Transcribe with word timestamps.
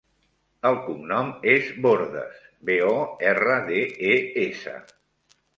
El 0.69 0.77
cognom 0.85 1.29
és 1.51 1.67
Bordes: 1.87 2.41
be, 2.71 2.79
o, 2.95 2.97
erra, 3.35 3.61
de, 3.71 3.85
e, 4.15 4.17
essa. 4.49 4.79